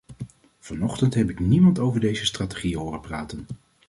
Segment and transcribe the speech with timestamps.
[0.59, 3.45] Vanochtend heb ik niemand over deze strategie horen praten.